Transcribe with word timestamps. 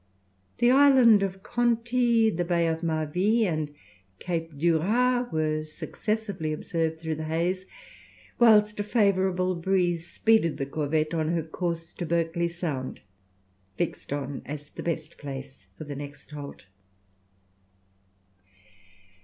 The 0.57 0.71
island 0.71 1.21
of 1.21 1.43
Conti, 1.43 2.31
the 2.31 2.43
Bay 2.43 2.65
of 2.65 2.81
Marville, 2.81 3.45
and 3.47 3.71
Cape 4.17 4.57
Duras, 4.57 5.31
were 5.31 5.63
successively 5.63 6.51
observed 6.51 6.99
through 6.99 7.13
the 7.13 7.25
haze, 7.25 7.67
whilst 8.39 8.79
a 8.79 8.83
favourable 8.83 9.53
breeze 9.53 10.07
speeded 10.07 10.57
the 10.57 10.65
corvette 10.65 11.13
on 11.13 11.27
her 11.33 11.43
course 11.43 11.93
to 11.93 12.07
Berkeley 12.07 12.47
Sound, 12.47 13.01
fixed 13.77 14.11
on 14.11 14.41
as 14.43 14.71
the 14.71 14.81
best 14.81 15.19
place 15.19 15.67
for 15.77 15.83
the 15.83 15.95
next 15.95 16.31
halt. 16.31 16.65